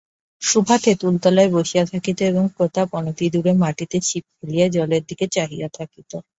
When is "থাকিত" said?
1.91-2.17, 5.77-6.11